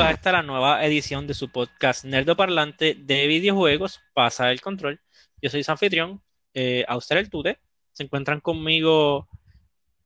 [0.00, 4.62] Bienvenidos a esta la nueva edición de su podcast Nerdo Parlante de videojuegos, Pasa el
[4.62, 4.98] Control.
[5.42, 6.22] Yo soy su anfitrión,
[6.54, 7.58] eh, Auster el Tute.
[7.92, 9.28] Se encuentran conmigo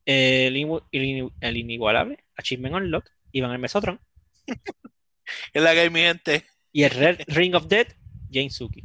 [0.05, 4.01] eh, el, el el inigualable, Achievement Unlock, Iván el Mesotron,
[5.53, 6.45] Es la mi gente.
[6.73, 7.93] y el Red Ring of Death,
[8.29, 8.83] Jane Suki.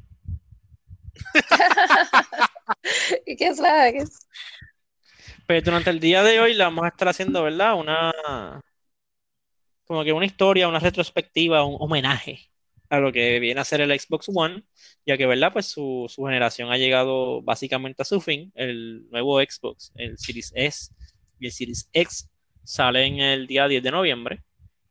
[3.26, 4.28] ¿Y qué es la que es?
[5.44, 7.74] Pero durante el día de hoy la vamos a estar haciendo, ¿verdad?
[7.74, 8.62] Una,
[9.90, 12.48] como que una historia, una retrospectiva, un homenaje
[12.90, 14.62] a lo que viene a ser el Xbox One,
[15.04, 15.52] ya que, ¿verdad?
[15.52, 18.52] Pues su, su generación ha llegado básicamente a su fin.
[18.54, 20.94] El nuevo Xbox, el Series S
[21.40, 22.30] y el Series X
[22.62, 24.44] salen el día 10 de noviembre.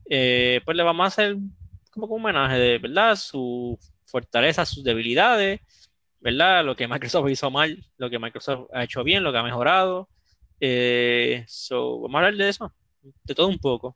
[0.09, 1.37] Eh, pues le vamos a hacer
[1.91, 3.15] como un homenaje de, ¿verdad?
[3.15, 5.61] Su fortaleza, sus debilidades,
[6.19, 6.65] ¿verdad?
[6.65, 10.09] Lo que Microsoft hizo mal, lo que Microsoft ha hecho bien, lo que ha mejorado.
[10.59, 12.73] Eh, so, vamos a hablar de eso,
[13.23, 13.95] de todo un poco.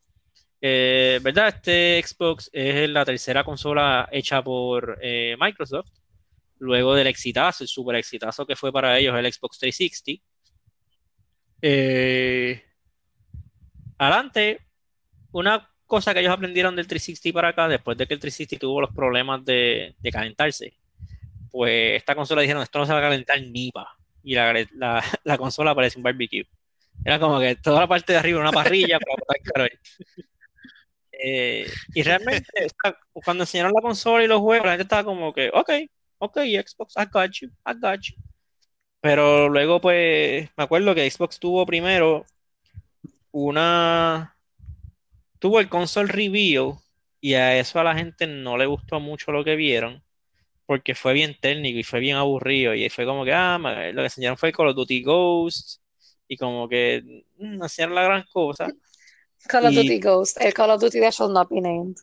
[0.66, 1.50] Eh, ¿verdad?
[1.50, 5.90] Este Xbox es la tercera consola hecha por eh, Microsoft,
[6.60, 10.24] luego del exitazo, el super exitazo que fue para ellos el Xbox 360.
[11.62, 12.64] Eh,
[13.98, 14.62] adelante,
[15.34, 18.80] una cosa que ellos aprendieron del 360 para acá, después de que el 360 tuvo
[18.80, 20.78] los problemas de, calentarse,
[21.52, 23.98] pues esta consola dijeron, esto no se va a calentar ni pa.
[24.24, 26.48] Y la, la, la consola parece un barbecue.
[27.04, 28.98] Era como que toda la parte de arriba era una parrilla
[29.46, 29.70] para botar.
[31.26, 32.68] Eh, y realmente,
[33.14, 35.70] cuando enseñaron la consola y los juegos, la gente estaba como que, ok,
[36.18, 38.16] ok, Xbox, I got you, I got you.
[39.00, 42.26] Pero luego, pues, me acuerdo que Xbox tuvo primero
[43.32, 44.36] una.
[45.40, 46.74] Tuvo el console reveal
[47.22, 50.04] y a eso a la gente no le gustó mucho lo que vieron
[50.66, 54.06] porque fue bien técnico y fue bien aburrido y fue como que, ah, lo que
[54.06, 55.82] enseñaron fue Call of Duty Ghost
[56.28, 57.04] y como que
[57.38, 58.68] mm, no hacían la gran cosa.
[59.48, 60.38] Call of Y- Duty Ghost.
[60.42, 61.98] El Call of Duty that shall not be named.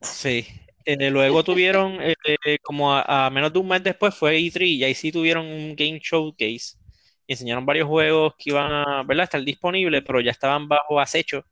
[0.00, 0.46] Sí.
[0.84, 4.66] Eh, luego tuvieron, eh, eh, como a, a menos de un mes después fue E3
[4.66, 6.78] y ahí sí tuvieron un Game Showcase
[7.26, 9.24] y enseñaron varios juegos que iban a, ¿verdad?
[9.24, 11.44] estar disponibles, pero ya estaban bajo acecho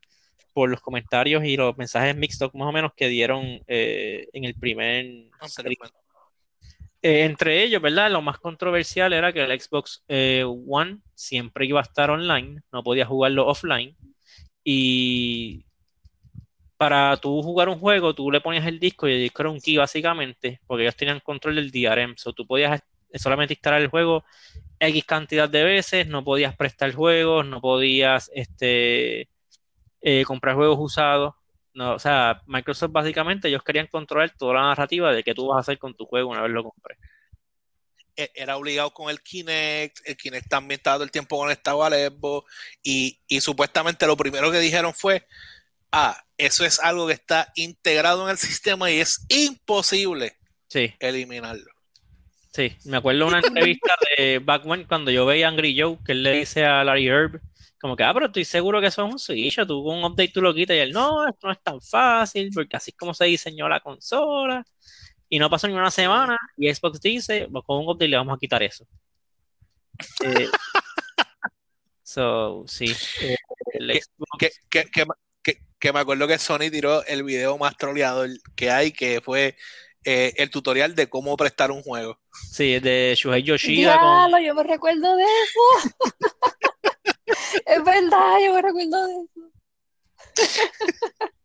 [0.53, 4.55] por los comentarios y los mensajes mixtos más o menos que dieron eh, en el
[4.55, 5.05] primer
[7.01, 8.11] Eh, entre ellos, ¿verdad?
[8.11, 12.83] Lo más controversial era que el Xbox eh, One siempre iba a estar online, no
[12.83, 13.95] podía jugarlo offline.
[14.71, 15.65] Y
[16.77, 19.59] para tú jugar un juego, tú le ponías el disco y el disco era un
[19.59, 22.13] key básicamente, porque ellos tenían control del DRM.
[22.17, 22.79] So, tú podías
[23.15, 24.23] solamente instalar el juego
[24.79, 29.27] X cantidad de veces, no podías prestar juegos, no podías este,
[30.01, 31.33] eh, comprar juegos usados.
[31.73, 35.57] No, o sea, Microsoft básicamente ellos querían controlar toda la narrativa de qué tú vas
[35.57, 36.99] a hacer con tu juego una vez lo compres.
[38.23, 39.99] E- Era obligado con el Kinect.
[40.05, 42.51] El Kinect también estaba todo el tiempo conectado al Xbox.
[42.83, 45.25] Y, y supuestamente lo primero que dijeron fue:
[45.91, 50.37] Ah, eso es algo que está integrado en el sistema y es imposible
[50.67, 51.71] Sí, eliminarlo.
[52.53, 52.75] sí.
[52.85, 56.11] Me acuerdo de una entrevista de Back When cuando yo veía a Angry Joe que
[56.13, 57.41] él le dice a Larry Herb
[57.81, 60.33] como que, ah, pero estoy seguro que eso es un switch, tú con un update
[60.33, 63.13] tú lo quitas y él, no, esto no es tan fácil porque así es como
[63.13, 64.65] se diseñó la consola
[65.29, 68.35] y no pasó ni una semana y Xbox dice, pues con un update le vamos
[68.35, 68.85] a quitar eso.
[70.23, 70.49] Eh,
[72.03, 72.93] so, sí.
[73.21, 73.35] eh,
[74.39, 75.05] Que, que, que,
[75.43, 78.25] que- que me acuerdo que Sony tiró el video más troleado
[78.55, 79.55] que hay, que fue
[80.03, 82.19] eh, el tutorial de cómo prestar un juego.
[82.51, 85.89] sí, de Shuhei Yoshida con, Diablo, yo me recuerdo de eso.
[87.65, 89.51] Es verdad, yo me recuerdo de eso.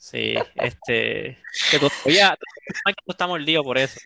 [0.00, 1.38] Sí, este,
[1.70, 2.34] que todavía
[2.86, 4.00] Microsoft está mordido por eso.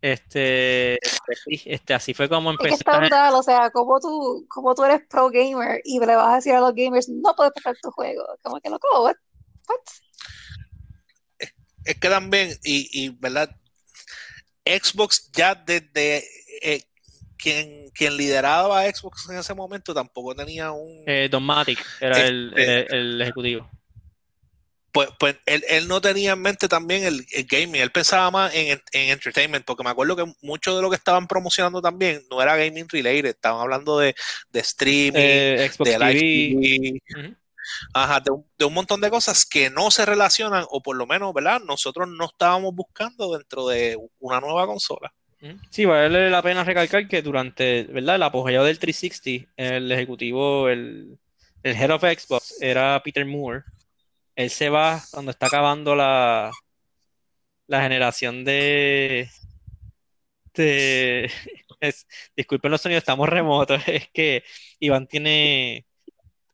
[0.00, 2.80] Este, pues sí, este, así fue como Es que empezó.
[2.80, 6.34] está brutal, o sea, como tú, como tú eres pro gamer y le vas a
[6.36, 8.24] decir a los gamers, no puedes pasar tu juego.
[8.42, 9.16] Como que loco, what?
[9.68, 9.80] What?
[11.84, 13.54] Es que también, y, y verdad,
[14.66, 16.24] Xbox ya desde
[16.62, 16.82] eh,
[17.44, 21.04] quien, quien lideraba a Xbox en ese momento tampoco tenía un...
[21.06, 23.70] Eh, Don Matic era el, Este- el- el ejecutivo.
[24.92, 28.54] Pues, pues él, él no tenía en mente también el, el gaming, él pensaba más
[28.54, 32.40] en, en entertainment, porque me acuerdo que mucho de lo que estaban promocionando también no
[32.40, 34.14] era gaming related, estaban hablando de,
[34.50, 37.32] de streaming, Eh, Xbox de live TV.
[37.92, 41.06] Ajá, de, un, de un montón de cosas que no se relacionan, o por lo
[41.06, 41.60] menos, ¿verdad?
[41.60, 45.12] Nosotros no estábamos buscando dentro de una nueva consola.
[45.70, 48.16] Sí, vale la pena recalcar que durante, ¿verdad?
[48.16, 51.18] El apogeo del 360, el ejecutivo, el,
[51.62, 53.62] el head of Xbox era Peter Moore.
[54.36, 56.52] Él se va cuando está acabando la,
[57.66, 59.28] la generación de,
[60.54, 61.30] de
[62.36, 64.44] disculpen los sonidos, estamos remotos, es que
[64.80, 65.86] Iván tiene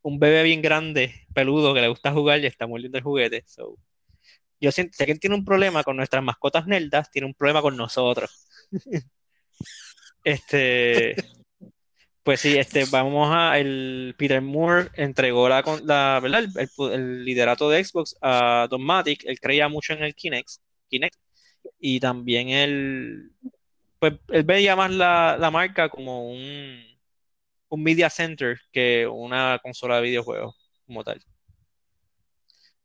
[0.03, 3.45] un bebé bien grande, peludo, que le gusta jugar y está muy lindo el juguete.
[3.47, 3.79] So,
[4.61, 7.77] yo siento, si alguien tiene un problema con nuestras mascotas nerdas, tiene un problema con
[7.77, 8.49] nosotros.
[10.25, 11.17] Este,
[12.23, 16.45] pues sí, este, vamos a, el Peter Moore entregó la, la ¿verdad?
[16.93, 20.49] El, liderato de Xbox a Don Matic, él creía mucho en el Kinect,
[20.89, 21.17] Kinect
[21.79, 23.33] y también él,
[23.99, 26.81] pues él veía más la, la marca como un,
[27.69, 30.57] un media center que una consola de videojuegos
[30.87, 31.23] como tal.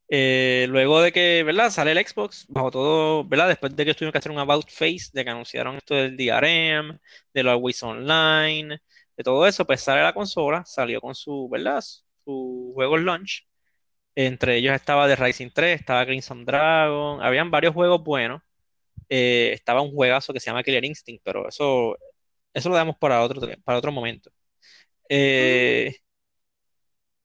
[0.07, 1.71] Eh, luego de que, ¿verdad?
[1.71, 3.47] Sale el Xbox, bajo todo, ¿verdad?
[3.47, 6.99] Después de que tuvieron que hacer un about face, de que anunciaron esto del DRM,
[7.33, 8.79] de los Always Online,
[9.17, 11.81] de todo eso, pues sale la consola, salió con su, ¿verdad?
[12.23, 13.47] Su juego launch.
[14.15, 18.41] Entre ellos estaba The Rising 3, estaba Crimson Dragon, habían varios juegos buenos.
[19.09, 21.97] Eh, estaba un juegazo que se llama Killer Instinct, pero eso,
[22.53, 24.31] eso lo damos para otro, para otro momento.
[25.09, 25.95] Eh,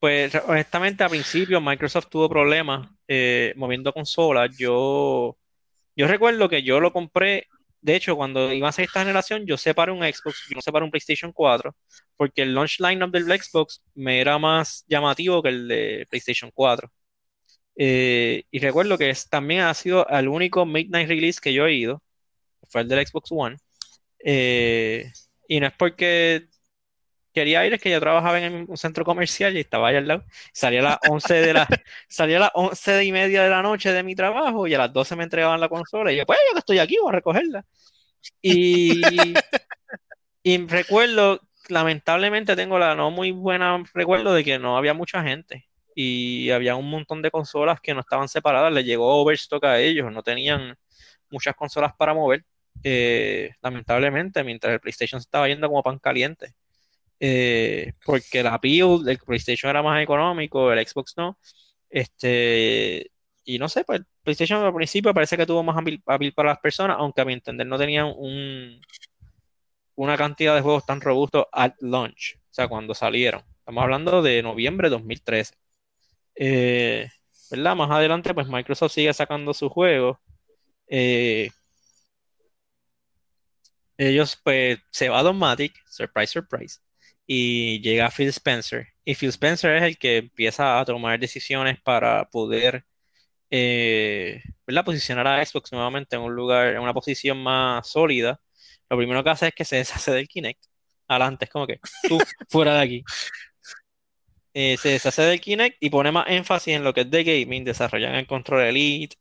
[0.01, 4.57] pues honestamente, a principio Microsoft tuvo problemas eh, moviendo consolas.
[4.59, 5.37] Yo,
[5.97, 7.47] yo recuerdo que yo lo compré.
[7.83, 10.91] De hecho, cuando iba a ser esta generación, yo separé un Xbox, yo separé un
[10.91, 11.75] PlayStation 4,
[12.17, 16.91] porque el launch lineup del Xbox me era más llamativo que el de PlayStation 4.
[17.77, 21.75] Eh, y recuerdo que es, también ha sido el único midnight release que yo he
[21.75, 22.03] ido,
[22.69, 23.57] fue el del Xbox One.
[24.25, 25.11] Eh,
[25.49, 26.49] y no es porque
[27.41, 30.25] quería ir es que yo trabajaba en un centro comercial y estaba allá al lado.
[30.53, 31.67] Salía a las 11 de la,
[32.09, 34.93] salía a las 11 y media de la noche de mi trabajo y a las
[34.93, 37.65] 12 me entregaban la consola y yo, pues yo que estoy aquí, voy a recogerla.
[38.43, 39.01] Y,
[40.43, 45.69] y recuerdo, lamentablemente tengo la no muy buena recuerdo de que no había mucha gente
[45.95, 50.13] y había un montón de consolas que no estaban separadas, le llegó overstock a ellos,
[50.13, 50.77] no tenían
[51.31, 52.45] muchas consolas para mover.
[52.83, 56.55] Eh, lamentablemente, mientras el PlayStation se estaba yendo como pan caliente.
[57.23, 61.39] Eh, porque la appeal del PlayStation era más económico, el Xbox no.
[61.91, 63.11] Este,
[63.45, 66.97] y no sé, pues PlayStation al principio parece que tuvo más appeal, para las personas,
[66.99, 68.81] aunque a mi entender no tenían un,
[69.97, 73.43] una cantidad de juegos tan robustos at launch, o sea, cuando salieron.
[73.59, 75.55] Estamos hablando de noviembre de 2013.
[76.37, 77.09] Eh,
[77.51, 77.77] ¿Verdad?
[77.77, 80.19] Más adelante, pues Microsoft sigue sacando sus juegos.
[80.89, 81.51] Eh,
[83.99, 86.81] ellos, pues, se va a Domatic, surprise, surprise
[87.33, 88.89] y llega Phil Spencer.
[89.05, 92.85] Y Phil Spencer es el que empieza a tomar decisiones para poder
[93.51, 94.43] eh,
[94.85, 98.41] posicionar a Xbox nuevamente en un lugar, en una posición más sólida.
[98.91, 100.65] Lo primero que hace es que se deshace del Kinect.
[101.09, 102.19] Adelante, es como que tú
[102.51, 103.05] fuera de aquí.
[104.55, 107.65] Eh, se deshace del Kinect y pone más énfasis en lo que es de gaming.
[107.65, 109.17] Desarrollan el control Elite.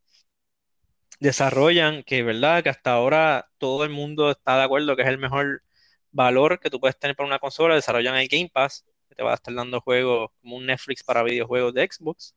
[1.19, 2.63] Desarrollan que, ¿verdad?
[2.63, 5.61] Que hasta ahora todo el mundo está de acuerdo que es el mejor
[6.11, 9.31] valor que tú puedes tener para una consola, desarrollan el Game Pass, que te va
[9.31, 12.35] a estar dando juegos como un Netflix para videojuegos de Xbox.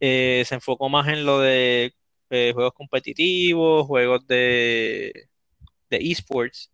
[0.00, 1.94] Eh, se enfocó más en lo de
[2.30, 5.28] eh, juegos competitivos, juegos de,
[5.90, 6.72] de esports.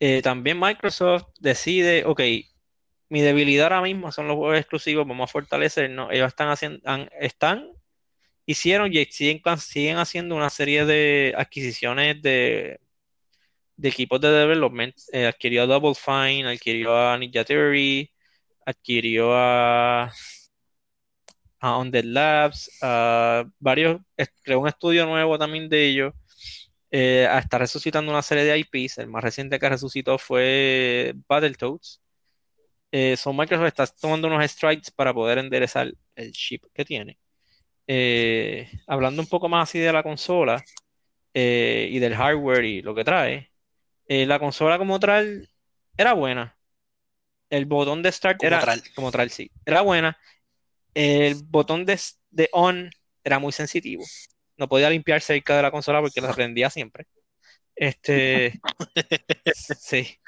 [0.00, 2.20] Eh, también Microsoft decide, ok,
[3.08, 6.10] mi debilidad ahora mismo son los juegos exclusivos, vamos a fortalecer, ¿no?
[6.10, 6.80] Ellos están haciendo,
[7.20, 7.70] están,
[8.46, 12.80] hicieron y siguen, siguen haciendo una serie de adquisiciones de
[13.80, 18.10] de equipos de development, eh, adquirió a Double Fine, adquirió a Ninja Theory,
[18.66, 20.12] adquirió a,
[21.60, 24.00] a Labs, a varios,
[24.42, 26.14] creó un estudio nuevo también de ellos.
[26.90, 28.98] Eh, está resucitando una serie de IPs.
[28.98, 32.00] El más reciente que resucitó fue Battletoads.
[32.92, 37.18] Eh, son Microsoft está tomando unos strikes para poder enderezar el chip que tiene.
[37.86, 40.62] Eh, hablando un poco más así de la consola
[41.34, 43.49] y del hardware y lo que trae,
[44.10, 45.48] eh, la consola como tal
[45.96, 46.58] era buena.
[47.48, 48.60] El botón de start era
[48.96, 49.52] como tal, sí.
[49.64, 50.18] Era buena.
[50.94, 51.96] El botón de,
[52.50, 52.90] on
[53.22, 54.04] era muy sensitivo.
[54.56, 57.06] No podía limpiar cerca de la consola porque la prendía siempre.
[57.76, 58.60] Este.
[59.78, 60.18] sí.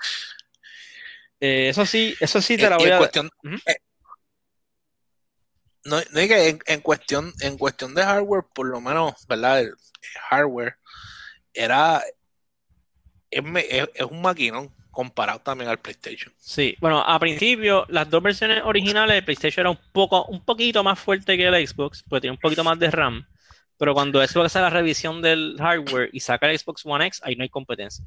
[1.40, 2.98] Eh, eso sí, eso sí te la voy a.
[2.98, 3.30] Cuestión,
[3.66, 3.76] eh,
[5.86, 9.58] no, no es que en, cuestión, en cuestión de hardware, por lo menos, ¿verdad?
[9.58, 9.74] el
[10.30, 10.76] hardware
[11.52, 12.00] era
[13.32, 16.32] es, un maquinón comparado también al PlayStation.
[16.38, 20.84] Sí, bueno, a principio las dos versiones originales del PlayStation era un poco, un poquito
[20.84, 23.26] más fuerte que el Xbox, porque tiene un poquito más de RAM.
[23.78, 27.34] Pero cuando Xbox hace la revisión del hardware y saca el Xbox One X, ahí
[27.34, 28.04] no hay competencia.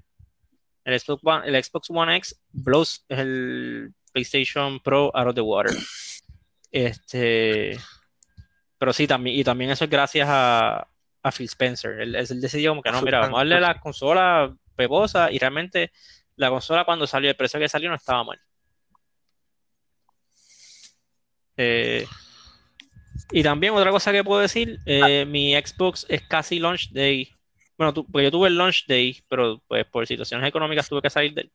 [0.83, 5.75] El Xbox One, el Xbox One X blows el PlayStation Pro out of the water.
[6.71, 7.77] Este,
[8.77, 10.87] pero sí, también, y también eso es gracias a,
[11.23, 11.99] a Phil Spencer.
[11.99, 15.91] Él, él decidió como que no, mira, vamos a darle la consola peposa y realmente
[16.35, 18.39] la consola cuando salió, el precio que salió no estaba mal.
[21.57, 22.05] Eh,
[23.31, 27.29] y también otra cosa que puedo decir, eh, mi Xbox es casi launch day.
[27.77, 31.33] Bueno, tu- yo tuve el launch day, pero pues por situaciones económicas tuve que salir
[31.33, 31.51] de él.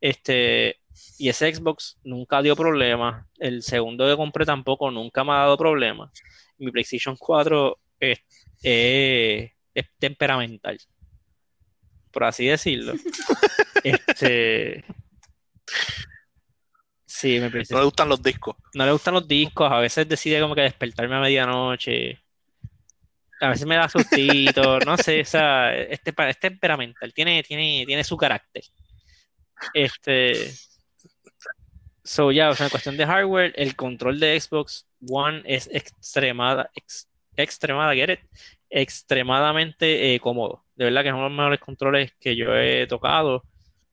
[0.00, 0.80] Este,
[1.18, 3.26] y ese Xbox nunca dio problemas.
[3.38, 6.10] El segundo que compré tampoco nunca me ha dado problemas.
[6.58, 8.18] Mi PlayStation 4 es,
[8.62, 10.78] es- es temperamental,
[12.12, 12.94] por así decirlo.
[13.84, 14.84] Este,
[17.06, 18.56] sí, mi No PlayStation le gustan los discos.
[18.74, 22.20] no le gustan los discos, a veces decide como que despertarme a medianoche,
[23.40, 28.04] a veces me da sustito, no sé, o sea, este es temperamental, tiene, tiene, tiene
[28.04, 28.62] su carácter.
[29.74, 30.52] Este,
[32.04, 36.70] so ya, o sea, en cuestión de hardware, el control de Xbox One es extremada,
[36.74, 38.20] ex- extremada, get it?
[38.72, 40.64] Extremadamente eh, cómodo.
[40.74, 43.44] De verdad que es uno de los mejores controles que yo he tocado.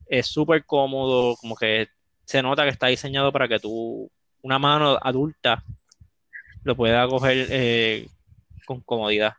[0.07, 1.89] Es súper cómodo, como que
[2.25, 4.09] se nota que está diseñado para que tú,
[4.41, 5.63] una mano adulta,
[6.63, 8.07] lo pueda coger eh,
[8.65, 9.33] con comodidad.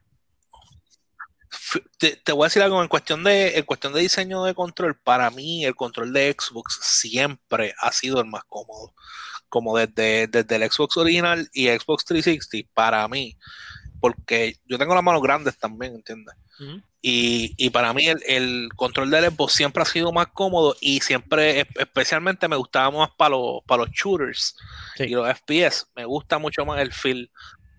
[1.99, 4.97] Te, te voy a decir algo en cuestión de en cuestión de diseño de control.
[4.97, 8.95] Para mí, el control de Xbox siempre ha sido el más cómodo.
[9.49, 13.37] Como desde, desde el Xbox original y Xbox 360, para mí.
[14.01, 16.35] Porque yo tengo las manos grandes también, ¿entiendes?
[17.03, 21.01] Y, y para mí el, el control del Xbox siempre ha sido más cómodo y
[21.01, 24.55] siempre, es- especialmente me gustaba más para los, para los shooters
[24.97, 25.05] Sí.
[25.05, 25.87] y los FPS.
[25.97, 27.31] Me gusta mucho más el feel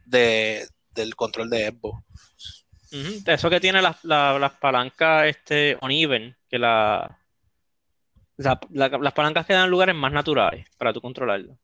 [0.05, 2.03] de, del control de Xbox.
[3.25, 7.19] Eso que tiene las, la- palancas este, uneven, que la,
[8.37, 11.57] la- la- las palancas quedan en lugares más naturales para tú controlarlo.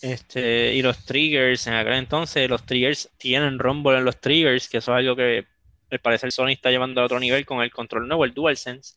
[0.00, 4.78] Este, y los triggers, en aquel entonces, los triggers tienen rumble en los triggers, que
[4.78, 5.46] eso es algo que
[5.90, 8.94] al parecer Sony está llevando a otro nivel con el control nuevo, el DualSense.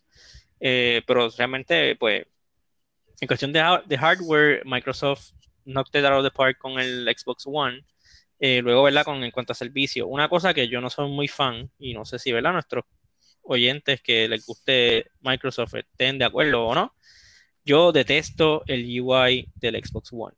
[0.59, 2.25] Eh, pero realmente, pues,
[3.19, 5.31] en cuestión de hardware, Microsoft
[5.65, 7.85] knocked it out of the park con el Xbox One.
[8.39, 9.05] Eh, luego, ¿verdad?
[9.05, 12.05] Con, en cuanto a servicio, una cosa que yo no soy muy fan, y no
[12.05, 12.53] sé si, ¿verdad?
[12.53, 12.85] Nuestros
[13.43, 16.95] oyentes que les guste Microsoft estén de acuerdo o no,
[17.65, 20.35] yo detesto el UI del Xbox One.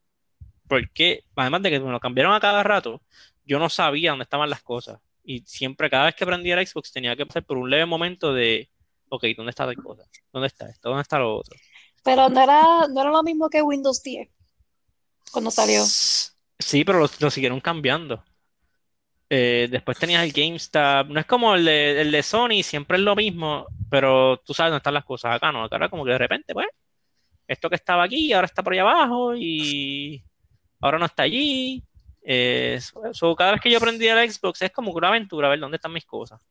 [0.68, 3.02] Porque, además de que me lo cambiaron a cada rato,
[3.46, 5.00] yo no sabía dónde estaban las cosas.
[5.24, 8.34] Y siempre, cada vez que prendía el Xbox, tenía que pasar por un leve momento
[8.34, 8.70] de,
[9.10, 10.04] ok, ¿dónde está tal cosa?
[10.32, 10.90] ¿Dónde está esto?
[10.90, 11.56] ¿Dónde está lo otro?
[12.04, 14.30] Pero no era, no era lo mismo que Windows 10
[15.32, 15.84] cuando salió.
[16.60, 18.24] Sí, pero lo, lo siguieron cambiando.
[19.30, 21.08] Eh, después tenías el GameStop.
[21.10, 24.70] No es como el de, el de Sony, siempre es lo mismo, pero tú sabes
[24.70, 25.36] dónde están las cosas.
[25.36, 26.68] Acá no, acá era como que de repente, pues,
[27.48, 30.24] esto que estaba aquí ahora está por allá abajo y
[30.82, 31.84] ahora no está allí.
[32.22, 35.52] Eh, so- so, cada vez que yo prendía el Xbox es como una aventura, a
[35.52, 36.42] ver dónde están mis cosas.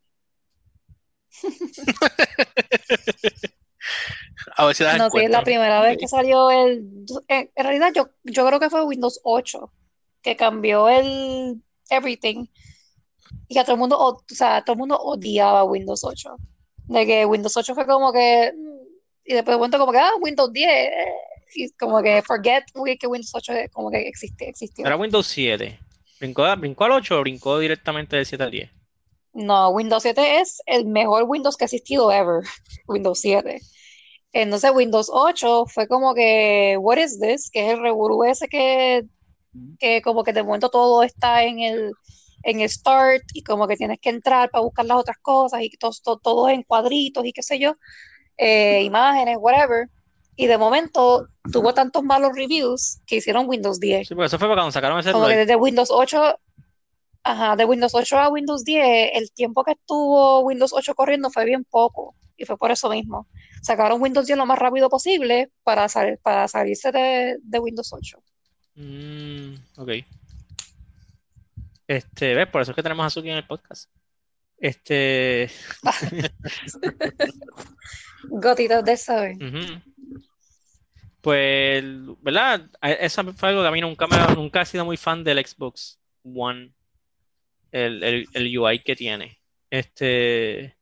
[4.57, 6.85] A ver si No, sí, es la primera vez que salió el...
[7.29, 9.73] En, en realidad yo, yo creo que fue Windows 8
[10.23, 12.47] que cambió el everything
[13.49, 16.37] y a todo el mundo, o, o sea, todo el mundo odiaba Windows 8.
[16.87, 18.53] De que Windows 8 fue como que...
[19.25, 20.69] Y después de momento como que, ah, Windows 10.
[20.69, 20.93] eh,
[21.57, 22.65] Y como que forget
[22.99, 24.87] que Windows 8 es como que existe, existió.
[24.87, 25.79] Era Windows 7.
[26.21, 28.71] ¿Brincó, brincó al 8 o brincó directamente del 7 al 10?
[29.35, 32.43] No, Windows 7 es el mejor Windows que ha existido ever.
[32.87, 33.61] Windows 7.
[34.33, 37.51] Entonces Windows 8 fue como que, what is this?
[37.51, 39.05] Que es el revolú ese que,
[39.79, 41.93] que como que de momento todo está en el,
[42.43, 45.71] en el start y como que tienes que entrar para buscar las otras cosas y
[45.71, 47.77] todo, todo, todo en cuadritos y qué sé yo,
[48.37, 49.89] eh, imágenes, whatever.
[50.37, 54.09] Y de momento tuvo tantos malos reviews que hicieron Windows 10.
[54.09, 56.39] Sí, porque eso fue para cuando sacaron ese Como que desde Windows 8,
[57.23, 61.45] ajá, de Windows 8 a Windows 10, el tiempo que estuvo Windows 8 corriendo fue
[61.45, 62.17] bien poco.
[62.37, 63.29] Y fue por eso mismo.
[63.63, 68.19] Sacaron Windows 10 lo más rápido posible para, sal- para salirse de, de Windows 8.
[68.75, 69.91] Mm, ok.
[71.87, 72.49] Este, ¿ves?
[72.49, 73.89] Por eso es que tenemos a Suki en el podcast.
[74.59, 75.49] Este,
[78.29, 79.37] Gotitas de saber.
[81.21, 81.85] Pues,
[82.21, 82.69] ¿verdad?
[82.81, 85.99] A- Eso fue algo que a mí nunca me, nunca sido muy fan del Xbox
[86.23, 86.73] One,
[87.73, 89.39] el, el, el UI que tiene.
[89.71, 90.77] Este,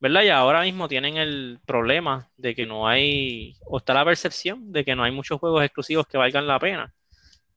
[0.00, 0.22] ¿verdad?
[0.22, 4.84] Y ahora mismo tienen el problema de que no hay, o está la percepción de
[4.84, 6.94] que no hay muchos juegos exclusivos que valgan la pena.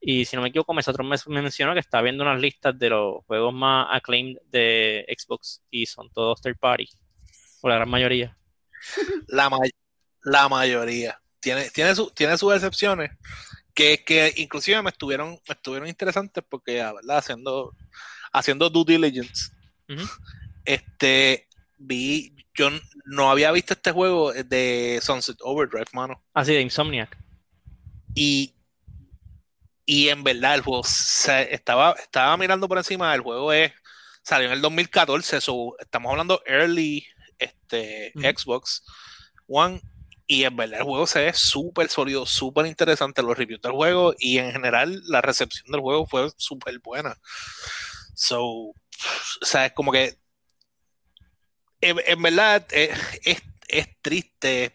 [0.00, 2.90] Y si no me equivoco, Mesotros me me mencionó que está viendo unas listas de
[2.90, 6.88] los juegos más acclaimed de Xbox y son todos third party,
[7.62, 8.36] o la gran mayoría.
[9.28, 9.70] La, may-
[10.22, 11.20] la mayoría.
[11.40, 13.10] Tiene, tiene, su- tiene sus excepciones.
[13.74, 17.18] Que, que inclusive me estuvieron, me estuvieron interesantes porque, ah, ¿verdad?
[17.18, 17.72] Haciendo,
[18.32, 19.50] haciendo due diligence.
[20.64, 22.70] Este vi, yo
[23.04, 26.22] no había visto este juego de Sunset Overdrive, mano.
[26.34, 27.16] Así de Insomniac.
[28.14, 28.54] Y
[29.86, 33.72] y en verdad el juego se, estaba, estaba mirando por encima, el juego es,
[34.22, 37.06] salió en el 2014, estamos hablando early
[37.38, 38.82] este, Xbox
[39.46, 39.80] One,
[40.26, 44.14] y en verdad el juego se ve súper sólido, súper interesante los reviews del juego,
[44.18, 47.16] y en general la recepción del juego fue súper buena.
[48.14, 48.74] So, o
[49.42, 50.18] sea, es como que
[51.80, 52.92] en, verdad eh,
[53.22, 54.74] es, es, triste,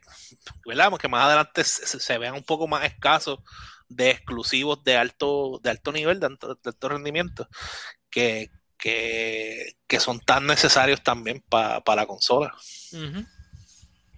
[0.65, 0.89] ¿verdad?
[0.89, 3.39] Porque más adelante se, vean un poco más escasos
[3.89, 7.47] de exclusivos de alto, de alto nivel, de alto, rendimiento,
[8.09, 8.49] que,
[8.83, 12.53] que, son tan necesarios también para la consola.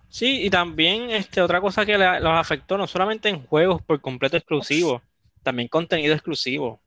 [0.10, 4.38] Sí, y también este, otra cosa que los afectó, no solamente en juegos por completo
[4.38, 5.02] exclusivos,
[5.44, 6.82] también contenido exclusivo.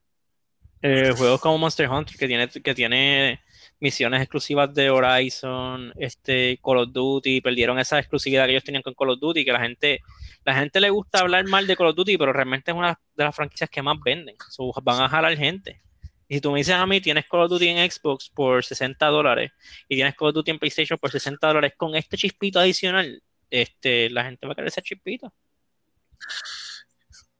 [0.80, 3.40] Eh, juegos como Monster Hunter, que tiene, que tiene
[3.80, 8.94] misiones exclusivas de Horizon, este, Call of Duty, perdieron esa exclusividad que ellos tenían con
[8.94, 10.00] Call of Duty, que la gente,
[10.44, 13.25] la gente le gusta hablar mal de Call of Duty, pero realmente es una de
[13.25, 14.37] las franquicias que más venden.
[14.82, 15.80] van a jalar gente.
[16.28, 19.06] Y si tú me dices a mí, tienes Call of Duty en Xbox por 60
[19.06, 19.52] dólares
[19.88, 24.11] y tienes Call of Duty en PlayStation por 60 dólares con este chispito adicional, este,
[24.11, 25.32] la gente va a querer ese chispito.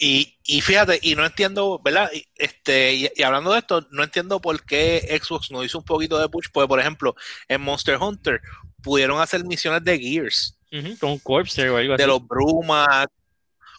[0.01, 2.09] Y, y, fíjate, y no entiendo, ¿verdad?
[2.37, 6.29] Este, y, hablando de esto, no entiendo por qué Xbox no hizo un poquito de
[6.29, 7.17] push, porque por ejemplo,
[7.49, 8.41] en Monster Hunter
[8.81, 10.57] pudieron hacer misiones de Gears.
[11.01, 12.03] con Corpse o algo así.
[12.03, 13.11] De los Brumac,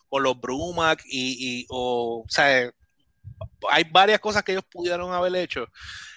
[0.10, 2.70] o los Brumac, y, y o, o sea,
[3.70, 5.68] hay varias cosas que ellos pudieron haber hecho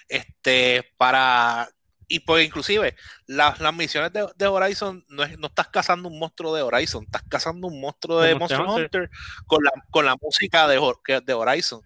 [0.07, 1.69] este, para
[2.07, 6.61] y pues inclusive las, misiones de, Horizon no, es, no estás cazando un monstruo de
[6.61, 9.09] Horizon, estás cazando un monstruo de Monster Hunter,
[9.47, 10.79] con, la, con la música de,
[11.25, 11.81] de Horizon.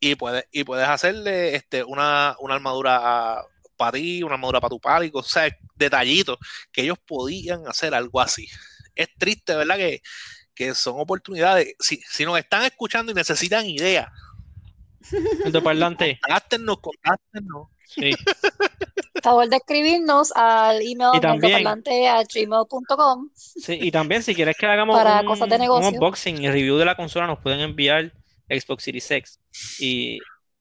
[0.00, 3.44] Y puedes, y puedes hacerle este, una, armadura
[3.76, 6.38] para ti, una armadura para tu pálico, o sea, detallitos
[6.72, 8.48] que ellos podían hacer algo así.
[8.94, 9.76] Es triste, ¿verdad?
[9.76, 10.02] Que,
[10.54, 11.74] que son oportunidades.
[11.78, 14.08] Si, si nos están escuchando y necesitan ideas,
[15.62, 16.18] parlante.
[16.22, 17.68] Contáctenos, contáctenos.
[17.86, 18.12] Sí.
[19.22, 23.30] favor de escribirnos al email gmail.com.
[23.34, 25.88] Sí, y también si quieres que hagamos Para un, cosas de negocio.
[25.88, 28.12] un unboxing y review de la consola, nos pueden enviar
[28.48, 29.40] Xbox Series X
[29.78, 30.18] y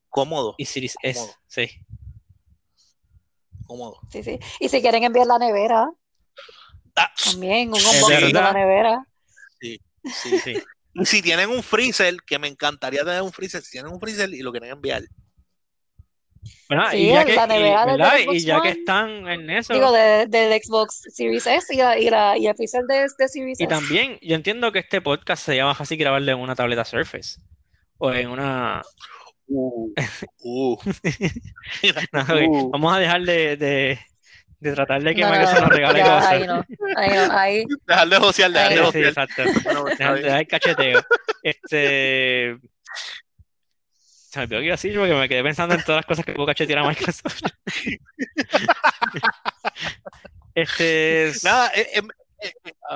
[0.09, 1.69] cómodo y Series S, sí.
[3.65, 3.99] Cómodo.
[4.11, 4.39] Sí, sí.
[4.59, 5.91] Y si quieren enviar la nevera,
[6.95, 9.07] ah, también un unboxing de la nevera.
[9.59, 10.57] Sí, sí, sí.
[10.99, 14.29] Y si tienen un freezer, que me encantaría tener un freezer, si tienen un freezer
[14.33, 15.03] y lo quieren enviar,
[16.93, 17.33] y, ya que,
[18.31, 19.73] y, ya que, están en eso.
[19.73, 23.59] Digo, del de, Xbox Series S y, la, y, la, y el de, de Series
[23.59, 27.41] Y también, yo entiendo que este podcast se llama fácil grabarle en una tableta Surface.
[27.97, 28.81] O en una.
[29.47, 29.91] Uh,
[30.43, 30.77] uh.
[31.93, 32.69] uh.
[32.71, 33.99] Vamos a dejar de, de,
[34.59, 36.25] de tratar de que no, Microsoft nos regale cosas.
[36.25, 36.65] Ahí no,
[36.97, 37.65] ahí no, ahí.
[37.87, 39.43] Dejar de josear, dejar de Sí, exacto.
[39.43, 41.01] dejar, dejar el cacheteo.
[41.43, 42.57] Este
[44.29, 46.23] se me olvidó que iba a decir porque me quedé pensando en todas las cosas
[46.23, 47.41] que puedo cachetear a Microsoft.
[50.53, 51.31] este.
[51.43, 52.07] Nada, eh, em,
[52.41, 52.53] eh,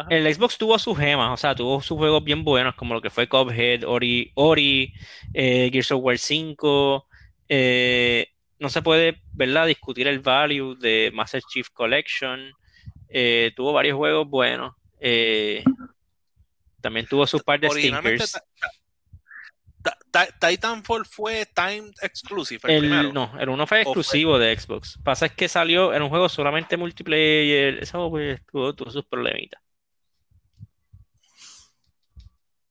[0.10, 3.10] el Xbox tuvo sus gemas, o sea, tuvo sus juegos bien buenos, como lo que
[3.10, 4.94] fue Cuphead, Ori, Ori
[5.34, 7.08] eh, Gears of War 5.
[8.60, 12.52] No se puede, ¿verdad?, discutir el value de Master Chief Collection.
[13.56, 14.74] tuvo varios juegos buenos.
[16.82, 18.38] también tuvo sus par de stinkers.
[20.40, 22.60] Titanfall fue time exclusive.
[22.64, 25.00] El, no, el uno fue exclusivo de Xbox.
[25.04, 27.80] Pasa es que salió en un juego solamente multiplayer.
[27.82, 29.62] Eso pues, tuvo, sus problemitas.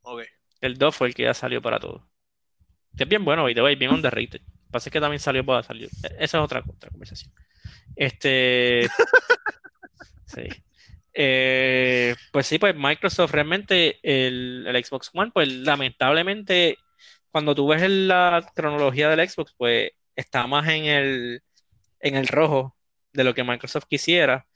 [0.02, 0.26] Okay.
[0.60, 2.08] El 2 fue el que ya salió para todo.
[2.96, 4.40] Que es bien bueno, y te voy bien underrated.
[4.72, 5.88] Pasa es que también salió para salir.
[6.02, 7.32] E, esa es otra, otra conversación.
[7.94, 8.88] Este.
[10.26, 10.48] sí.
[11.14, 16.78] Eh, pues sí, pues Microsoft realmente, el, el, Xbox One, pues lamentablemente
[17.30, 21.42] cuando tú ves la cronología del Xbox, pues está más en el,
[22.00, 22.76] en el rojo
[23.12, 24.46] de lo que Microsoft quisiera.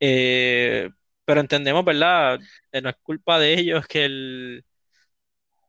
[0.00, 0.90] Eh,
[1.24, 2.40] pero entendemos, ¿verdad?
[2.72, 4.64] Eh, no es culpa de ellos que el...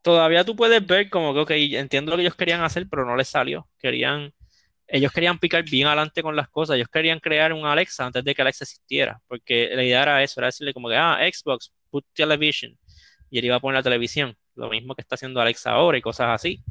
[0.08, 3.14] Todavía tú puedes ver como que, ok, entiendo lo que ellos querían hacer, pero no
[3.14, 3.68] les salió.
[3.78, 4.32] Querían,
[4.86, 6.76] ellos querían picar bien adelante con las cosas.
[6.76, 9.20] Ellos querían crear un Alexa antes de que Alexa existiera.
[9.28, 12.74] Porque la idea era eso, era decirle como que, ah, Xbox, put television.
[13.28, 16.00] Y él iba a poner la televisión lo mismo que está haciendo Alexa ahora y
[16.00, 16.64] cosas así.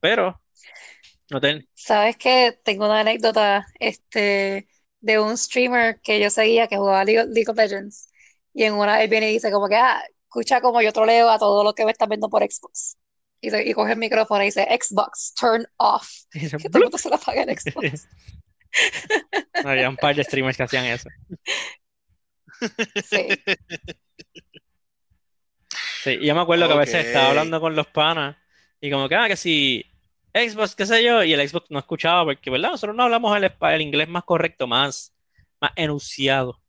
[0.00, 0.40] Pero,
[1.30, 1.68] no ten...
[1.74, 4.66] Sabes que tengo una anécdota este,
[5.00, 8.08] de un streamer que yo seguía que jugaba League, of Legends.
[8.54, 10.02] Y en una él viene y dice como que, ah,
[10.32, 12.96] escucha como yo troleo a todos los que me están viendo por Xbox.
[13.42, 16.08] Y, y coge el micrófono y dice, Xbox, turn off.
[16.32, 18.08] que todo el mundo se la apaga en Xbox.
[19.64, 21.08] Había un par de streamers que hacían eso.
[23.04, 23.28] Sí.
[26.02, 28.36] Sí, yo me acuerdo que a veces estaba hablando con los panas
[28.80, 29.84] y como que, ah, que si
[30.32, 32.70] Xbox, qué sé yo, y el Xbox no escuchaba porque, ¿verdad?
[32.70, 35.14] Nosotros no hablamos el, el inglés más correcto, más,
[35.60, 36.60] más enunciado.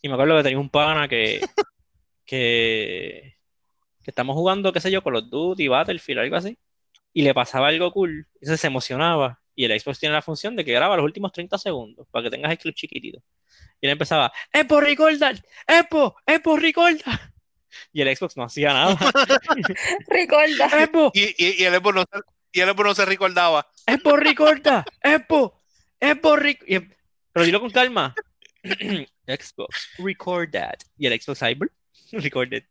[0.00, 1.40] Y me acuerdo que tenía un pana que,
[2.24, 3.36] que,
[4.02, 6.56] que estamos jugando, qué sé yo, con los Duty, Battlefield, algo así,
[7.12, 9.40] y le pasaba algo cool, y se emocionaba.
[9.56, 12.30] Y el Xbox tiene la función de que graba los últimos 30 segundos para que
[12.30, 13.22] tengas el clip chiquitito.
[13.80, 15.36] Y él empezaba, ¡Epo, recordar!
[15.66, 17.32] ¡Epo, Epo, recordar!
[17.92, 18.96] Y el Xbox no hacía nada.
[20.08, 20.82] Recuerda.
[20.82, 21.10] ¡Epo!
[21.14, 22.20] Y, y, y el Epo no, se-
[22.52, 23.66] y el Epo no se recordaba.
[23.86, 24.84] ¡Epo, recorda!
[25.02, 25.60] ¡Epo!
[26.00, 26.64] ¡Epo, rec-!
[26.66, 26.80] y-
[27.32, 28.14] Pero dilo con calma.
[29.26, 30.78] Xbox, record that.
[30.98, 31.70] Y el Xbox Cyber,
[32.12, 32.64] recorded.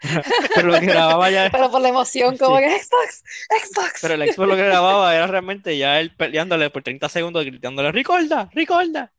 [0.54, 1.48] Pero lo que grababa ya.
[1.52, 2.64] Pero por la emoción, como Sí.
[2.64, 3.98] que Xbox, Xbox.
[4.02, 7.92] Pero el Xbox lo que grababa era realmente ya él peleándole por 30 segundos, gritándole,
[7.92, 8.48] ¡Recorda!
[8.52, 9.12] ¡Recorda!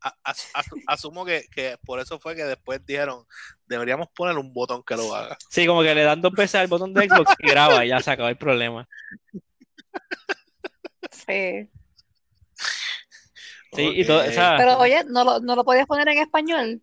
[0.00, 3.26] A- as- as- asumo que, que por eso fue que después dijeron,
[3.66, 5.36] deberíamos poner un botón que lo haga.
[5.50, 7.98] Sí, como que le dan dos veces al botón de Xbox y graba y ya
[8.00, 8.86] se acabó el problema.
[11.10, 11.68] Sí.
[13.72, 14.28] Sí, y todo, Ok.
[14.28, 16.80] o sea, Pero oye, ¿no lo, no lo podías poner en español?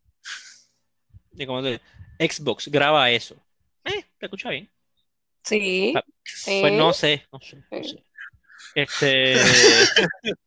[1.45, 1.82] Como te-
[2.19, 3.36] Xbox graba eso.
[3.84, 4.69] Eh, te escucha bien.
[5.43, 5.93] Sí.
[5.95, 6.60] Ah, sí.
[6.62, 8.04] Pues no sé, no sé, no sé.
[8.76, 9.36] Este,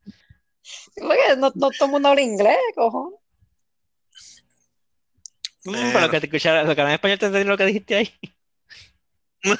[0.96, 3.20] Porque no, no todo el mundo habla inglés, cojo.
[5.64, 5.92] mm, Bueno.
[5.92, 8.12] para lo que te escuchara, lo que en español te entendí lo que dijiste ahí.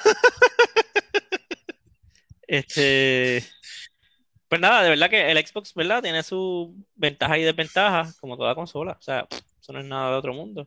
[2.46, 3.44] Este,
[4.48, 6.02] pues nada, de verdad que el Xbox, ¿verdad?
[6.02, 8.92] Tiene sus ventajas y desventajas, como toda consola.
[8.98, 9.26] O sea,
[9.60, 10.66] eso no es nada de otro mundo.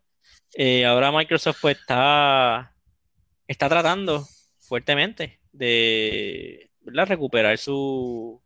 [0.54, 2.76] Eh, ahora Microsoft pues está,
[3.48, 4.28] está tratando
[4.60, 8.42] fuertemente de, recuperar su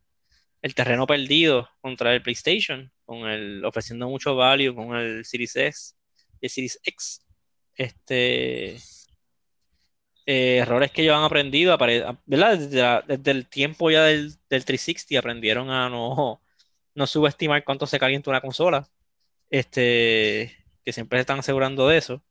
[0.61, 5.93] el terreno perdido contra el PlayStation, con el, ofreciendo mucho value con el Series S
[6.41, 7.21] y el Series X.
[7.75, 8.77] Este,
[10.25, 11.77] eh, errores que ellos han aprendido.
[12.25, 16.41] Desde, desde el tiempo ya del, del 360 aprendieron a no,
[16.95, 18.87] no subestimar cuánto se calienta una consola.
[19.49, 22.23] Este, que siempre se están asegurando de eso.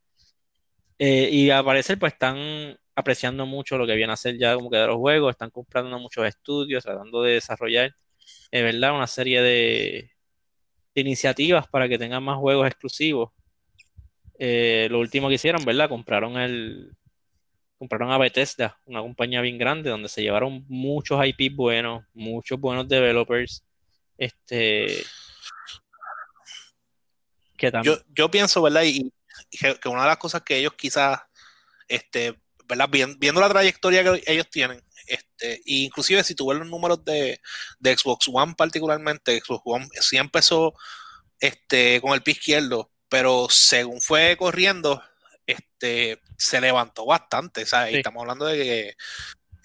[0.98, 4.70] Eh, y al parecer, pues están apreciando mucho lo que viene a ser ya como
[4.70, 7.94] que de los juegos, están comprando muchos estudios, tratando de desarrollar,
[8.52, 8.94] eh, ¿verdad?
[8.94, 10.10] Una serie de,
[10.94, 13.30] de iniciativas para que tengan más juegos exclusivos.
[14.38, 15.88] Eh, lo último que hicieron, ¿verdad?
[15.88, 16.96] Compraron el,
[17.78, 22.88] compraron a Bethesda, una compañía bien grande, donde se llevaron muchos IP buenos, muchos buenos
[22.88, 23.64] developers,
[24.16, 25.02] este,
[27.56, 28.82] que también, Yo, yo pienso, ¿verdad?
[28.82, 29.12] Y,
[29.50, 31.20] y que, que una de las cosas que ellos quizás,
[31.88, 32.88] este, ¿verdad?
[32.88, 37.04] Vien- viendo la trayectoria que ellos tienen, este, e inclusive si tú ves los números
[37.04, 37.40] de,
[37.78, 40.74] de Xbox One particularmente, Xbox One sí empezó
[41.40, 45.02] este, con el pie izquierdo, pero según fue corriendo,
[45.46, 47.90] este, se levantó bastante, ¿sabes?
[47.90, 47.98] Y Sí.
[47.98, 48.96] estamos hablando de que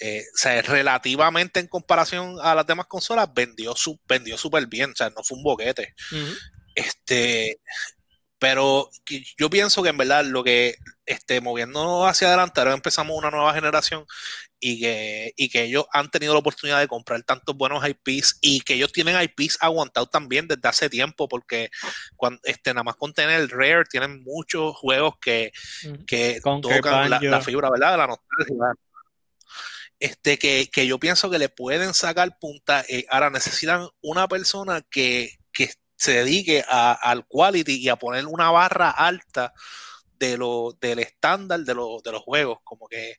[0.02, 4.92] eh, o sea, relativamente en comparación a las demás consolas, vendió su, vendió súper bien,
[4.92, 5.94] o sea, no fue un boquete.
[6.80, 7.60] Este,
[8.40, 8.90] pero
[9.38, 13.54] yo pienso que en verdad lo que este, moviéndonos hacia adelante, ahora empezamos una nueva
[13.54, 14.06] generación
[14.62, 18.62] y que, y que ellos han tenido la oportunidad de comprar tantos buenos IPs y
[18.62, 21.70] que ellos tienen IPs aguantados también desde hace tiempo, porque
[22.16, 25.52] cuando, este, nada más con tener el Rare, tienen muchos juegos que,
[26.08, 27.98] que tocan la, la fibra, ¿verdad?
[27.98, 28.74] La nostalgia.
[30.00, 32.86] Este, que, que yo pienso que le pueden sacar punta.
[32.88, 35.39] eh, ahora necesitan una persona que
[36.00, 39.54] se dedique a- al quality y a poner una barra alta
[40.20, 43.16] de lo, del estándar de, lo- de los juegos, como que,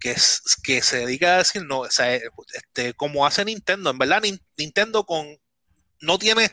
[0.00, 0.14] que,
[0.82, 2.14] se dedica a decir, no, o sea,
[2.54, 5.26] este, como hace Nintendo, en verdad Nin- Nintendo con,
[6.00, 6.50] no tiene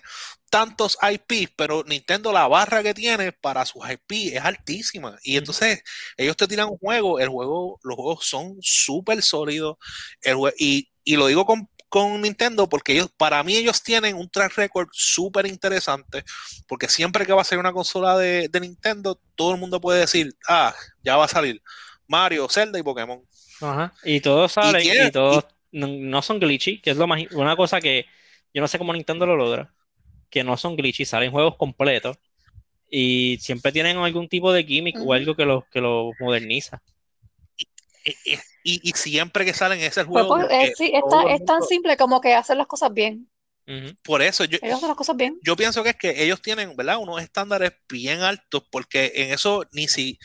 [0.49, 5.17] tantos IPs, pero Nintendo la barra que tiene para sus IP es altísima.
[5.23, 5.83] Y entonces
[6.17, 9.77] ellos te tiran un juego, el juego, los juegos son súper sólidos.
[10.21, 14.15] El jue- y, y lo digo con, con Nintendo porque ellos, para mí ellos tienen
[14.15, 16.23] un track record súper interesante,
[16.67, 20.01] porque siempre que va a salir una consola de, de Nintendo, todo el mundo puede
[20.01, 21.61] decir, ah, ya va a salir
[22.07, 23.21] Mario, Zelda y Pokémon.
[23.61, 23.93] Ajá.
[24.03, 27.79] Y todos salen y, todos no, no son glitchy, que es lo más, una cosa
[27.79, 28.05] que
[28.53, 29.73] yo no sé cómo Nintendo lo logra,
[30.29, 32.17] que no son glitchy, salen juegos completos
[32.89, 36.81] y siempre tienen algún tipo de gimmick o algo que los que lo moderniza.
[38.63, 41.45] Y, y- siempre que salen ese Pues, juego, pues, es, sí, es tan- el es
[41.45, 43.29] tan simple como que hacer las cosas bien.
[43.67, 43.93] Ujú.
[44.03, 45.39] por eso yo, Ellos hacen las cosas bien.
[45.41, 46.99] yo pienso que es que ellos tienen, ¿verdad?
[46.99, 50.19] Unos estándares bien altos porque en eso ni si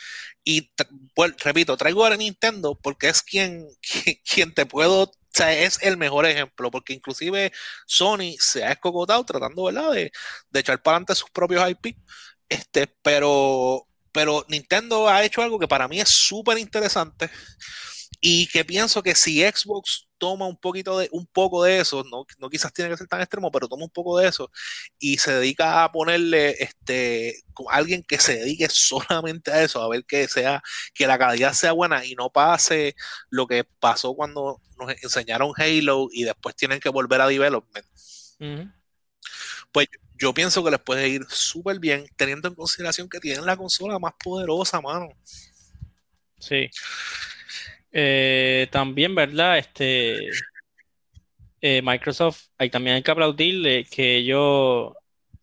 [0.44, 0.70] y
[1.16, 5.78] vuel- repito, traigo a Nintendo porque es quien, quien, quien te puedo, o sea, es
[5.82, 7.52] el mejor ejemplo porque inclusive
[7.86, 9.92] Sony se ha escogotado tratando, ¿verdad?
[9.92, 10.12] De,
[10.50, 11.96] de echar para adelante sus propios IP,
[12.48, 17.30] este, pero pero Nintendo ha hecho algo que para mí es súper interesante
[18.20, 22.24] y que pienso que si Xbox toma un poquito de, un poco de eso, no,
[22.38, 24.48] no quizás tiene que ser tan extremo, pero toma un poco de eso
[25.00, 27.34] y se dedica a ponerle este
[27.68, 30.62] alguien que se dedique solamente a eso, a ver que sea,
[30.94, 32.94] que la calidad sea buena y no pase
[33.30, 37.86] lo que pasó cuando nos enseñaron Halo y después tienen que volver a development.
[39.72, 43.56] Pues yo pienso que les puede ir súper bien, teniendo en consideración que tienen la
[43.56, 45.08] consola más poderosa, mano.
[46.38, 46.68] Sí.
[47.90, 49.58] Eh, también, ¿verdad?
[49.58, 50.28] Este
[51.60, 54.92] eh, Microsoft, ahí también hay que aplaudirle que ellos,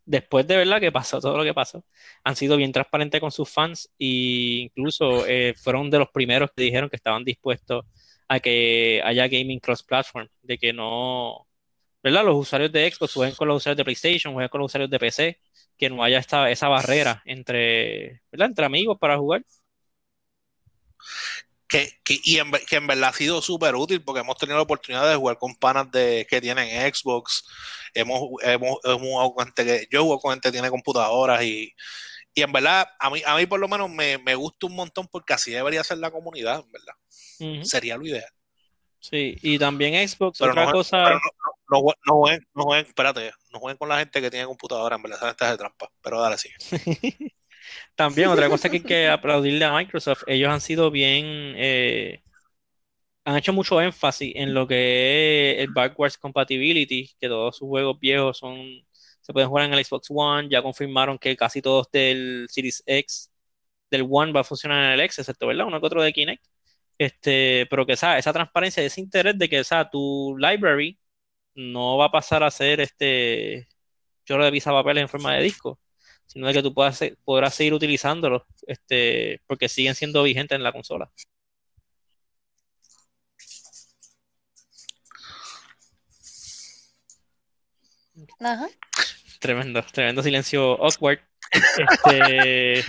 [0.05, 1.85] después de verdad que pasó todo lo que pasó,
[2.23, 6.63] han sido bien transparentes con sus fans e incluso eh, fueron de los primeros que
[6.63, 7.85] dijeron que estaban dispuestos
[8.27, 11.47] a que haya gaming cross-platform, de que no,
[12.03, 12.25] ¿verdad?
[12.25, 14.99] Los usuarios de Xbox jueguen con los usuarios de PlayStation, jueguen con los usuarios de
[14.99, 15.39] PC,
[15.77, 18.47] que no haya esta, esa barrera entre, ¿verdad?
[18.47, 19.43] entre amigos para jugar
[21.69, 25.07] que, y en, que en verdad ha sido súper útil porque hemos tenido la oportunidad
[25.07, 27.45] de jugar con panas de, que tienen Xbox.
[27.93, 31.71] Hemos, hemos, hemos con gente que yo juego con gente que tiene computadoras y,
[32.33, 35.07] y en verdad a mí, a mí por lo menos me, me gusta un montón
[35.07, 37.63] porque así debería ser la comunidad, en verdad.
[37.63, 38.31] Sería lo ideal.
[38.99, 41.11] Sí, y también Xbox, otra cosa.
[41.11, 41.19] no,
[41.69, 45.03] no, no, jueguen, no jueguen, espérate, no jueguen con la gente que tiene computadora, en
[45.03, 45.89] verdad, esta de trampa.
[46.01, 46.55] Pero dale, sigue.
[47.95, 51.25] También otra cosa que hay que aplaudirle a Microsoft, ellos han sido bien,
[51.57, 52.23] eh,
[53.25, 57.99] han hecho mucho énfasis en lo que es el backwards compatibility, que todos sus juegos
[57.99, 58.57] viejos son,
[59.21, 63.31] se pueden jugar en el Xbox One, ya confirmaron que casi todos del Series X,
[63.91, 65.67] del One va a funcionar en el X, excepto, ¿verdad?
[65.67, 66.43] Uno que otro de Kinect.
[66.97, 70.99] Este, pero que esa, esa transparencia, ese interés de que esa, tu library
[71.55, 73.67] no va a pasar a ser este
[74.25, 75.79] chorro de visa papeles en forma de disco
[76.29, 80.71] sino de que tú puedas, podrás seguir utilizándolos este, porque siguen siendo vigentes en la
[80.71, 81.11] consola.
[88.39, 88.69] Ajá.
[89.39, 91.19] Tremendo, tremendo silencio awkward.
[91.51, 92.79] Este...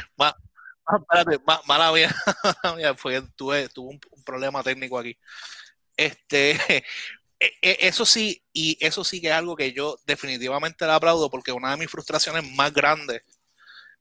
[0.99, 2.15] espérate, mala mía,
[3.37, 5.17] tuve, tuve un, problema técnico aquí.
[5.97, 6.59] Este,
[7.41, 11.71] eso sí, y eso sí que es algo que yo definitivamente le aplaudo porque una
[11.71, 13.23] de mis frustraciones más grandes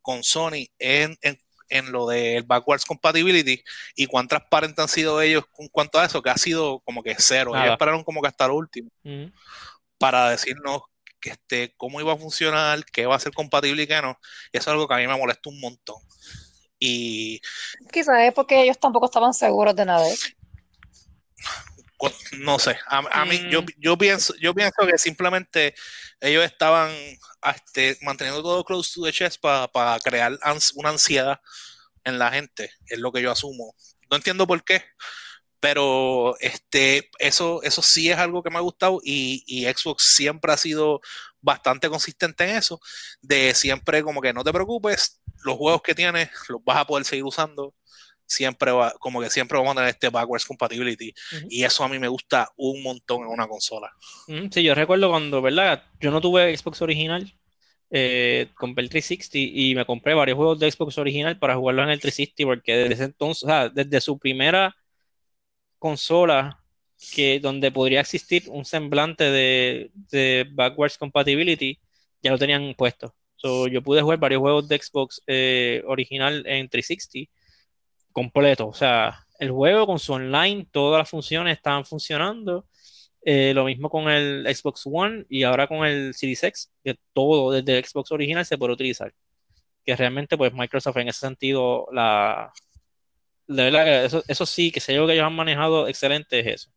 [0.01, 3.63] con Sony es en, lo del backwards compatibility
[3.95, 7.15] y cuán transparentes han sido ellos en cuanto a eso, que ha sido como que
[7.17, 7.55] cero.
[7.55, 8.89] Ellos esperaron como que hasta lo último
[9.97, 10.81] para decirnos
[11.21, 14.17] que este, cómo iba a funcionar, qué va a ser compatible y qué no.
[14.51, 16.01] Y eso es algo que a mí me molesta un montón.
[16.79, 17.41] Y
[17.91, 20.07] quizás es porque ellos tampoco estaban seguros de nada
[22.39, 23.67] no sé, a, mí yo, mm.
[23.77, 25.75] yo, pienso yo pienso que simplemente
[26.19, 26.91] ellos estaban
[27.53, 30.37] este, manteniendo todo close to the chest para crear
[30.75, 31.39] una ansiedad
[32.03, 33.75] en la gente, es lo que yo asumo.
[34.09, 34.83] No entiendo por qué,
[35.59, 40.51] pero este, eso, eso sí es algo que me ha gustado y, y Xbox siempre
[40.53, 41.01] ha sido
[41.41, 42.79] bastante consistente en eso,
[43.21, 47.05] de siempre como que no te preocupes, los juegos que tienes los vas a poder
[47.05, 47.75] seguir usando
[48.29, 51.13] siempre va, como que siempre vamos a tener este backwards compatibility.
[51.49, 53.91] Y eso a mí me gusta un montón en una consola.
[54.51, 55.83] Sí, yo recuerdo cuando, ¿verdad?
[55.99, 57.33] Yo no tuve Xbox original,
[57.89, 61.89] eh, compré el 360 y me compré varios juegos de Xbox original para jugarlos en
[61.89, 64.75] el 360 porque desde entonces, o sea, desde su primera
[65.79, 66.61] consola
[67.13, 71.79] que donde podría existir un semblante de, de backwards compatibility,
[72.21, 73.15] ya lo tenían puesto.
[73.41, 77.31] yo pude jugar varios juegos de Xbox eh, original en 360
[78.11, 78.67] completo.
[78.67, 82.65] O sea, el juego con su online, todas las funciones estaban funcionando.
[83.21, 87.51] Eh, lo mismo con el Xbox One y ahora con el Series X, que todo
[87.51, 89.13] desde el Xbox original se puede utilizar.
[89.85, 92.51] Que realmente, pues Microsoft en ese sentido, la.
[93.47, 96.71] Eso, sí, que sé yo que ellos han manejado excelente es eso.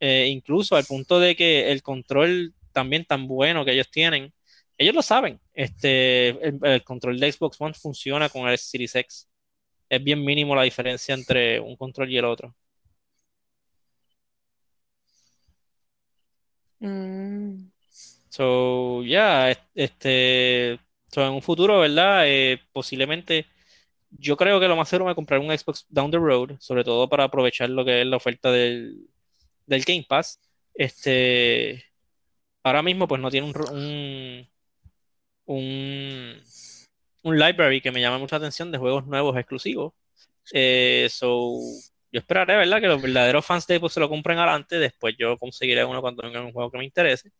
[0.00, 4.32] Eh, incluso al punto de que el control también tan bueno que ellos tienen,
[4.78, 5.40] ellos lo saben.
[5.52, 9.29] Este, el control de Xbox One funciona con el Series X
[9.90, 12.54] es bien mínimo la diferencia entre un control y el otro.
[16.80, 17.70] Mm.
[18.28, 22.24] So, ya, este, en un futuro, ¿verdad?
[22.26, 23.46] Eh, posiblemente,
[24.10, 27.08] yo creo que lo más seguro me comprar un Xbox down the road, sobre todo
[27.08, 29.08] para aprovechar lo que es la oferta del,
[29.66, 30.40] del Game Pass.
[30.74, 31.84] Este,
[32.62, 34.48] ahora mismo, pues no tiene un, un
[35.50, 36.40] un
[37.22, 39.92] library que me llama mucha atención de juegos nuevos exclusivos.
[40.52, 41.52] Eh, so,
[42.12, 42.80] yo esperaré, ¿verdad?
[42.80, 44.78] Que los verdaderos fans de Xbox se lo compren adelante.
[44.78, 47.30] Después yo conseguiré uno cuando venga un juego que me interese.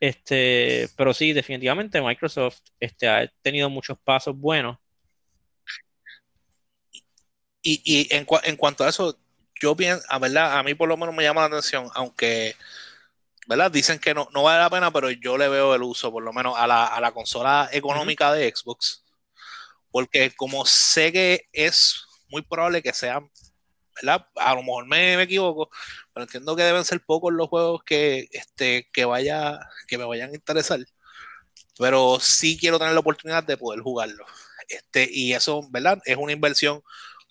[0.00, 4.78] Este, pero sí, definitivamente Microsoft este, ha tenido muchos pasos buenos.
[7.62, 8.24] Y, en,
[8.56, 9.18] cuanto a eso,
[9.60, 12.56] yo pienso, a verdad, a mí por lo menos me llama la atención, aunque,
[13.46, 13.70] ¿verdad?
[13.70, 16.32] Dicen que no, no vale la pena, pero yo le veo el uso, por lo
[16.32, 18.99] menos, a la, a la consola económica de Xbox.
[19.90, 23.30] Porque como sé que es muy probable que sean,
[23.96, 24.26] ¿verdad?
[24.36, 25.70] A lo mejor me, me equivoco,
[26.12, 30.30] pero entiendo que deben ser pocos los juegos que, este, que, vaya, que me vayan
[30.30, 30.80] a interesar.
[31.78, 34.24] Pero sí quiero tener la oportunidad de poder jugarlo.
[34.68, 36.00] Este, y eso, ¿verdad?
[36.04, 36.82] Es una inversión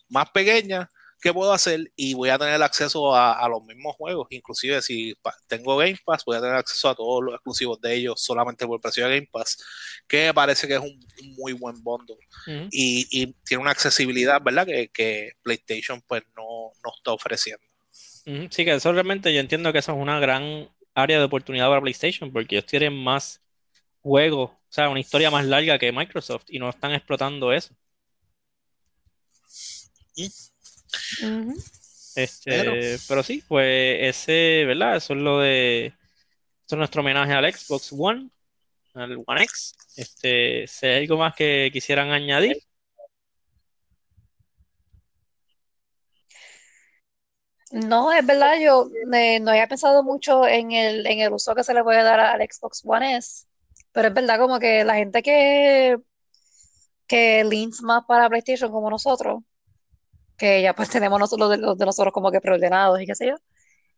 [0.10, 0.90] más pequeña
[1.22, 4.28] que puedo hacer y voy a tener acceso a, los mismos juegos.
[4.30, 5.14] Inclusive si
[5.48, 8.78] tengo Game Pass, voy a tener acceso a todos los exclusivos de ellos solamente por
[8.78, 9.58] el precio de Game Pass,
[10.08, 11.00] que parece que es un,
[11.40, 12.18] muy buen bundle.
[12.72, 14.68] y, tiene una accesibilidad, ¿verdad?
[14.68, 17.66] Que, PlayStation pues no, no está ofreciendo.
[18.50, 21.82] Sí, que eso realmente yo entiendo que eso es una gran área de oportunidad para
[21.82, 23.42] PlayStation porque ellos tienen más
[24.02, 27.74] juegos, o sea, una historia más larga que Microsoft y no están explotando eso.
[32.16, 33.24] Este, pero...
[33.24, 34.98] sí, pues ese, ¿verdad?
[34.98, 35.86] Eso es lo de.
[35.88, 38.30] Eso es nuestro homenaje al Xbox One,
[38.94, 39.74] al One X.
[39.96, 42.58] Este, hay algo más que quisieran añadir.
[47.72, 51.74] No, es verdad, yo no había pensado mucho en el, en el uso que se
[51.74, 53.46] le puede dar al Xbox One S,
[53.92, 55.98] pero es verdad como que la gente que,
[57.08, 59.44] que leans más para PlayStation como nosotros,
[60.38, 63.36] que ya pues tenemos nosotros de, de nosotros como que preordenados y qué sé yo,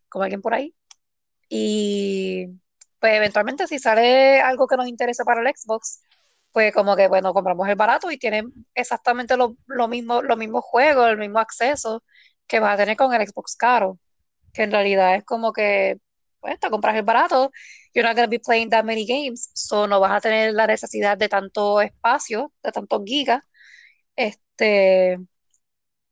[0.09, 0.75] como alguien por ahí.
[1.49, 2.47] Y
[3.01, 6.03] pues eventualmente si sale algo que nos interese para el Xbox,
[6.51, 10.63] pues como que bueno, compramos el barato y tienen exactamente lo, lo mismo, los mismos
[10.63, 12.03] juegos, el mismo acceso
[12.47, 13.97] que vas a tener con el Xbox caro,
[14.53, 15.97] que en realidad es como que,
[16.39, 17.51] pues te compras el barato,
[17.93, 21.17] you're not to be playing that many games, so no vas a tener la necesidad
[21.17, 23.41] de tanto espacio, de tantos gigas,
[24.15, 25.17] este,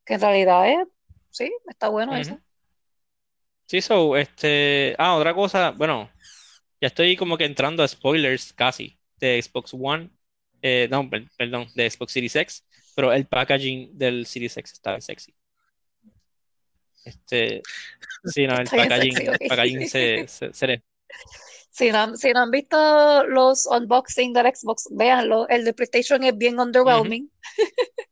[0.05, 0.87] que en realidad es,
[1.29, 2.39] sí, está bueno eso.
[3.69, 6.09] Sí, so, este, ah, otra cosa, bueno,
[6.81, 10.09] ya estoy como que entrando a spoilers casi de Xbox One,
[10.61, 12.65] eh, no, perdón, de Xbox Series X,
[12.95, 15.33] pero el packaging del Series X está sexy.
[17.03, 17.61] Este,
[18.25, 20.83] sí, no, el packaging, se, se,
[21.71, 25.47] Si no, si no, han visto los unboxing del Xbox, véanlo.
[25.47, 27.31] El de PlayStation es bien underwhelming.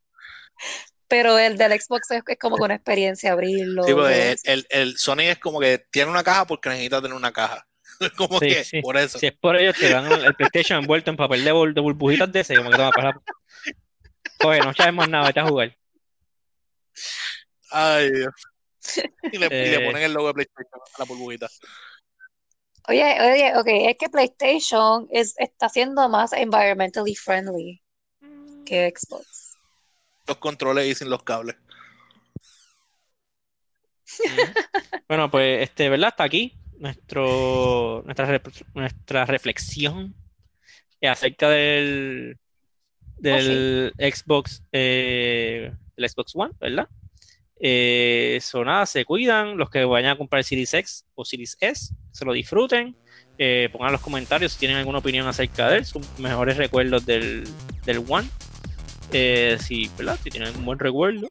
[1.10, 3.84] Pero el del Xbox es, como una experiencia abrirlo.
[3.84, 7.32] Sí, pues, el, el, Sony es como que tiene una caja porque necesita tener una
[7.32, 7.66] caja.
[8.18, 9.20] como que por eso.
[9.20, 12.40] Si es por ello, te dan el PlayStation envuelto en papel de, de burbujitas de
[12.42, 13.20] ese, como que para.
[14.44, 15.78] Oye, no sabemos nada, vete a jugar.
[17.72, 18.34] Ay, Dios.
[19.32, 21.48] Y le, eh, ponen el logo de PlayStation a la burbujita.
[22.88, 27.84] Oye, oye, ok, es que PlayStation es, está siendo más environmentally friendly
[28.66, 29.58] que Xbox.
[30.26, 31.58] Los controles y sin los cables.
[35.10, 36.10] bueno, pues, este, ¿verdad?
[36.10, 38.42] Hasta aquí nuestro, nuestra,
[38.74, 40.16] nuestra reflexión
[41.02, 42.38] acerca del,
[43.18, 46.88] del oh, Xbox, eh, el Xbox One, ¿verdad?
[47.60, 49.58] Eh, nada, se cuidan.
[49.58, 52.96] Los que vayan a comprar Series X o Series S, se lo disfruten.
[53.40, 57.44] Eh, pongan los comentarios si tienen alguna opinión acerca de él, sus mejores recuerdos del,
[57.86, 58.28] del One.
[59.14, 60.20] Eh, si, ¿verdad?
[60.24, 61.28] si tienen un buen recuerdo.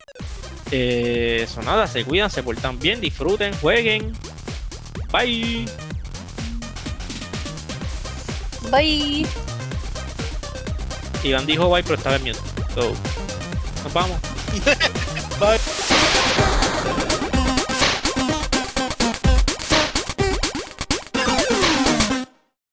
[0.70, 4.12] Eh, nada, se cuidan, se portan bien, disfruten, jueguen.
[5.16, 5.64] Bye.
[8.70, 9.26] Bye.
[11.24, 12.38] Iván dijo bye, pero estaba en miedo.
[12.74, 12.92] So,
[13.82, 14.20] nos vamos.
[15.40, 16.25] bye.